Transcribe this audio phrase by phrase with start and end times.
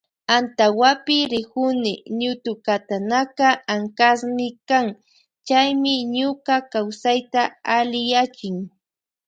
[0.35, 4.87] Antawapi rikuni ñutukatanaka ankasmi kan
[5.47, 7.41] chaymi ñuka kawsayta
[7.75, 8.57] alliyachin.